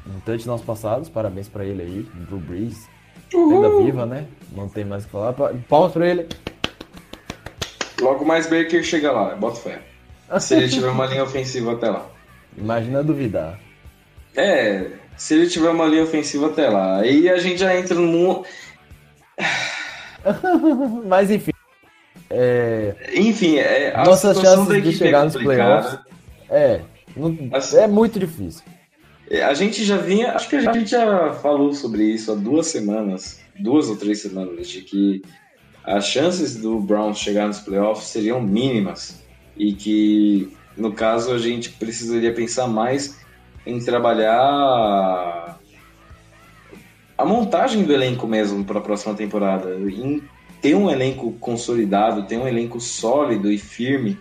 [0.08, 1.10] em touchdowns passados.
[1.10, 2.88] Parabéns para ele aí, Drew Brees.
[3.34, 4.26] Ainda viva, né?
[4.52, 5.34] Não tem mais o que falar.
[5.70, 6.28] Palmas para ele.
[8.02, 9.82] Logo mais Baker chega lá, bota fé.
[10.40, 12.06] Se ele tiver uma linha ofensiva até lá.
[12.58, 13.60] Imagina duvidar.
[14.36, 16.98] É, se ele tiver uma linha ofensiva até lá.
[17.00, 18.46] Aí a gente já entra no.
[21.06, 21.52] Mas enfim.
[22.30, 22.96] É...
[23.14, 26.00] Enfim, é, a nossas chances de é chegar nos playoffs.
[26.50, 26.82] É,
[27.16, 28.64] não, assim, é muito difícil.
[29.32, 32.68] É, a gente já vinha, acho que a gente já falou sobre isso há duas
[32.68, 35.22] semanas, duas ou três semanas, de que
[35.86, 39.24] as chances do Browns chegar nos playoffs seriam mínimas
[39.56, 43.22] e que, no caso, a gente precisaria pensar mais
[43.66, 45.58] em trabalhar
[47.18, 50.22] a montagem do elenco mesmo para a próxima temporada, em
[50.62, 54.20] ter um elenco consolidado, ter um elenco sólido e firme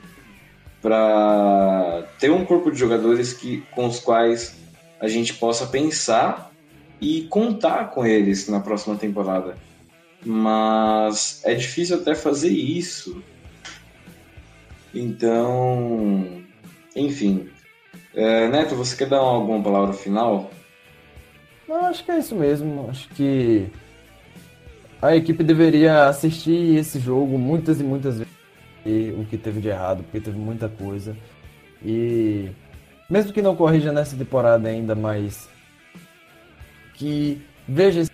[0.80, 4.59] para ter um corpo de jogadores que, com os quais
[5.00, 6.52] a gente possa pensar
[7.00, 9.56] e contar com eles na próxima temporada.
[10.24, 13.22] Mas é difícil até fazer isso.
[14.94, 16.42] Então,
[16.94, 17.48] enfim,
[18.14, 20.50] é, Neto, você quer dar alguma palavra final?
[21.66, 22.88] Não, acho que é isso mesmo.
[22.90, 23.68] Acho que
[25.00, 28.32] a equipe deveria assistir esse jogo muitas e muitas vezes.
[28.84, 31.16] E o que teve de errado, porque teve muita coisa.
[31.84, 32.50] E
[33.10, 35.48] mesmo que não corrija nessa temporada ainda, mas
[36.94, 38.10] que veja esse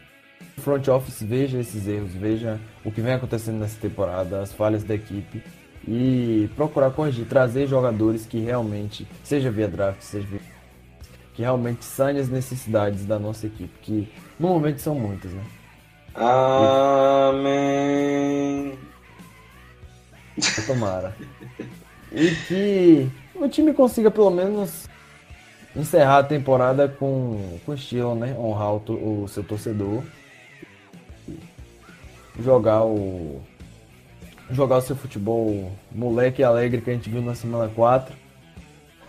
[0.57, 4.95] front office, veja esses erros, veja o que vem acontecendo nessa temporada, as falhas da
[4.95, 5.43] equipe
[5.87, 10.41] e procurar corrigir, trazer jogadores que realmente, seja via draft, seja via
[11.37, 15.45] que realmente sanem as necessidades da nossa equipe, que no momento são muitas, né?
[16.15, 17.59] Amém.
[20.67, 21.15] Tomara.
[22.11, 23.11] e que
[23.41, 24.89] o time consiga pelo menos
[25.75, 28.35] encerrar a temporada com, com estilo, né?
[28.39, 30.03] Honrar o, o seu torcedor.
[32.39, 33.41] Jogar o,
[34.51, 38.15] jogar o seu futebol moleque alegre que a gente viu na semana 4.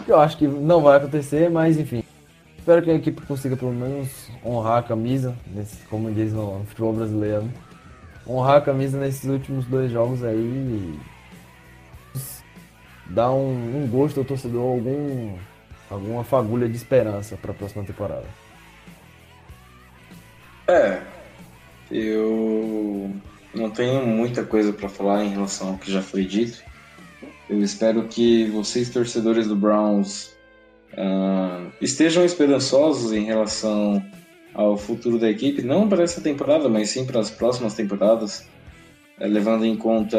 [0.07, 2.03] Eu acho que não vai acontecer, mas enfim.
[2.57, 6.93] Espero que a equipe consiga pelo menos honrar a camisa, nesse, como diz no futebol
[6.93, 7.43] brasileiro.
[7.43, 7.51] Né?
[8.27, 10.99] Honrar a camisa nesses últimos dois jogos aí.
[13.09, 15.37] Dar um, um gosto ao torcedor, algum,
[15.89, 18.25] alguma fagulha de esperança para a próxima temporada.
[20.67, 21.01] É,
[21.89, 23.09] eu
[23.53, 26.61] não tenho muita coisa para falar em relação ao que já foi dito.
[27.49, 30.35] Eu espero que vocês, torcedores do Browns,
[30.93, 34.03] uh, estejam esperançosos em relação
[34.53, 38.45] ao futuro da equipe, não para essa temporada, mas sim para as próximas temporadas,
[39.19, 40.17] levando em conta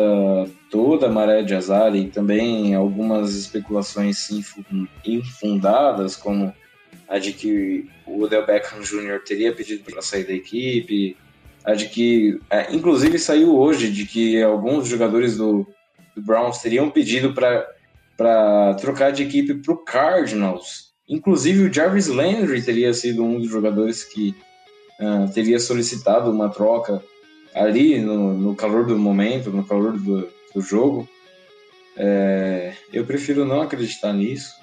[0.71, 4.29] toda a maré de azar e também algumas especulações
[5.05, 6.53] infundadas, como
[7.09, 9.21] a de que o Odell Beckham Jr.
[9.25, 11.17] teria pedido para sair da equipe,
[11.65, 15.67] a de que, é, inclusive saiu hoje, de que alguns jogadores do,
[16.15, 20.93] do Browns teriam pedido para trocar de equipe para o Cardinals.
[21.09, 24.35] Inclusive o Jarvis Landry teria sido um dos jogadores que
[25.01, 27.03] uh, teria solicitado uma troca
[27.55, 31.09] ali no, no calor do momento, no calor do, do jogo.
[31.97, 34.55] É, eu prefiro não acreditar nisso.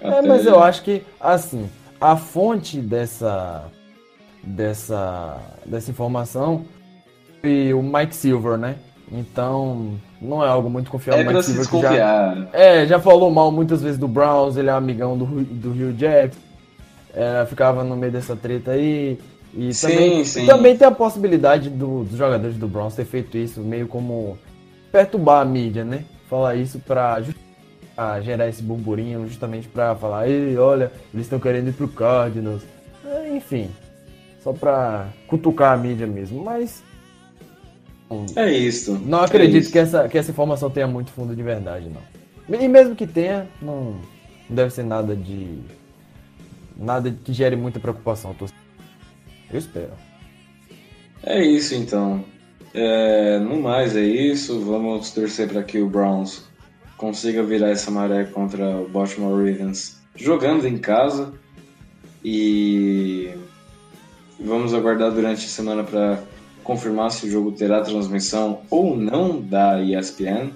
[0.00, 1.68] É, mas eu acho que, assim,
[2.00, 3.64] a fonte dessa,
[4.42, 6.64] dessa, dessa informação
[7.40, 8.76] foi o Mike Silver, né?
[9.10, 11.24] Então, não é algo muito confiável.
[11.24, 14.72] É Mike Silver se já, é, já falou mal muitas vezes do Browns, ele é
[14.72, 16.40] amigão do, do Rio Jackson.
[17.14, 19.18] É, ficava no meio dessa treta aí.
[19.54, 20.46] E sim, também, sim.
[20.46, 24.38] também tem a possibilidade do, dos jogadores do Browns ter feito isso meio como
[24.92, 26.04] perturbar a mídia, né?
[26.28, 27.22] Falar isso pra
[27.96, 32.62] a gerar esse burburinho justamente para falar, Ei, olha, eles estão querendo ir pro Cardinals.
[33.04, 33.68] É, enfim,
[34.40, 36.82] só para cutucar a mídia mesmo, mas
[38.36, 38.98] é isso.
[39.04, 39.72] Não acredito é isso.
[39.72, 42.58] Que, essa, que essa informação tenha muito fundo de verdade, não.
[42.58, 43.96] E mesmo que tenha, não,
[44.48, 45.58] não deve ser nada de
[46.76, 48.34] nada que gere muita preocupação.
[49.52, 49.92] Eu espero.
[51.22, 52.24] É isso então.
[52.74, 54.60] É, no mais é isso.
[54.60, 56.44] Vamos torcer para que o Browns
[56.96, 61.32] consiga virar essa maré contra o Baltimore Ravens jogando em casa.
[62.24, 63.30] E
[64.38, 66.22] vamos aguardar durante a semana para
[66.62, 70.52] confirmar se o jogo terá transmissão ou não da ESPN.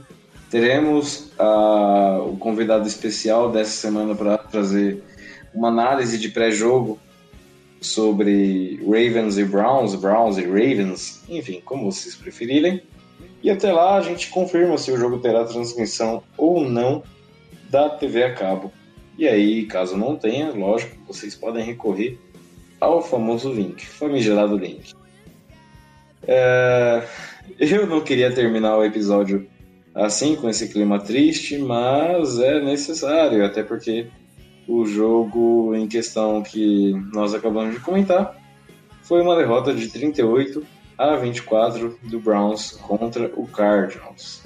[0.50, 5.02] Teremos uh, o convidado especial dessa semana para trazer
[5.54, 6.98] uma análise de pré-jogo
[7.82, 12.82] sobre Ravens e Browns, Browns e Ravens, enfim, como vocês preferirem.
[13.42, 17.02] E até lá a gente confirma se o jogo terá transmissão ou não
[17.68, 18.72] da TV a cabo.
[19.18, 22.18] E aí, caso não tenha, lógico, vocês podem recorrer
[22.80, 24.94] ao famoso link, famigerado link.
[26.26, 27.02] É...
[27.58, 29.48] Eu não queria terminar o episódio
[29.94, 34.06] assim, com esse clima triste, mas é necessário, até porque
[34.66, 38.36] o jogo em questão que nós acabamos de comentar
[39.02, 40.64] foi uma derrota de 38
[40.96, 44.42] a 24 do Browns contra o Cardinals.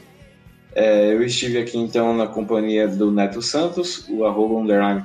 [0.75, 5.03] É, eu estive aqui então na companhia do Neto Santos, o arroba underline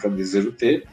[0.58, 0.84] T.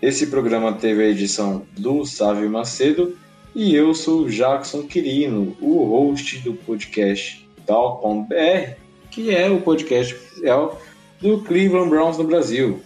[0.00, 3.16] Esse programa teve a edição do Sávio Macedo
[3.54, 8.74] e eu sou o Jackson Quirino, o host do podcast Tal.br,
[9.10, 10.80] que é o podcast oficial
[11.20, 12.80] do Cleveland Browns no Brasil.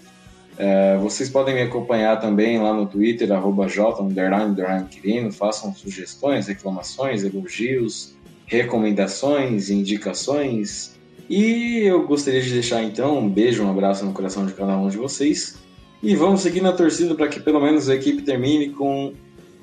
[0.59, 5.31] É, vocês podem me acompanhar também lá no Twitter, arroba J, underline.
[5.31, 8.15] Façam sugestões, reclamações, elogios,
[8.47, 10.97] recomendações, indicações.
[11.29, 14.89] E eu gostaria de deixar então um beijo, um abraço no coração de cada um
[14.89, 15.57] de vocês.
[16.03, 19.13] E vamos seguir na torcida para que pelo menos a equipe termine com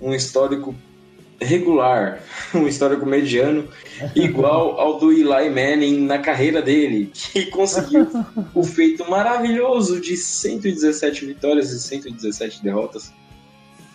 [0.02, 0.76] um histórico
[1.42, 2.22] regular,
[2.54, 3.68] um histórico mediano,
[4.16, 8.08] igual ao do Eli Manning na carreira dele, que conseguiu
[8.54, 13.12] o feito maravilhoso de 117 vitórias e 117 derrotas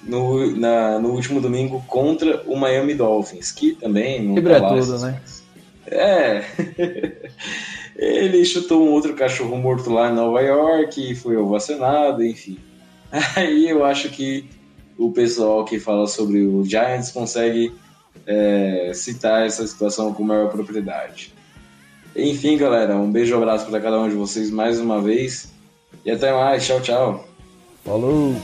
[0.02, 4.98] no, na, no último domingo contra o Miami Dolphins, que também não Quebra tá tudo,
[4.98, 5.20] né?
[5.86, 6.44] É.
[7.96, 12.58] Ele chutou um outro cachorro morto lá em Nova York, foi ovacionado, enfim.
[13.34, 14.48] Aí eu acho que
[14.98, 17.72] o pessoal que fala sobre o Giants consegue
[18.26, 21.32] é, citar essa situação com maior propriedade.
[22.16, 25.52] Enfim, galera, um beijo e abraço para cada um de vocês mais uma vez.
[26.04, 26.66] E até mais.
[26.66, 27.28] Tchau, tchau.
[27.84, 28.34] Falou!